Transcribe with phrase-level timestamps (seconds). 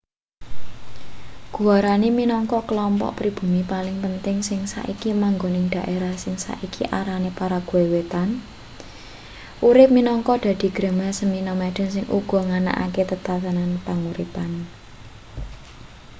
[1.57, 7.85] guarani minangka klompok pribumi paling penting sing saiki manggon ing dhaerah sing saiki arane paraguay
[7.93, 8.29] wétan
[9.69, 14.51] urip minangka dadi grema semi-nomaden sing uga nganakake tetanen panguripan